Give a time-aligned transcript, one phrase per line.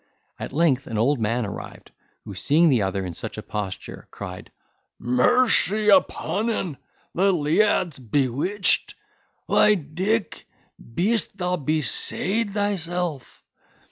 [0.39, 1.91] At length an old man arrived,
[2.25, 4.51] who, seeing the other in such a posture, cried,
[4.97, 6.77] "Mercy upon en!
[7.13, 8.95] the leaad's bewitched!
[9.45, 10.47] why, Dick,
[10.79, 13.43] beest thou besayd thyself!"